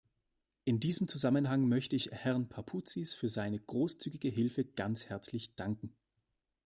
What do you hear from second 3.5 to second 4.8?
großzügige Hilfe